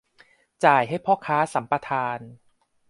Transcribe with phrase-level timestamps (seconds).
[0.65, 2.19] จ่ายให้พ่อค้าสัมปทาน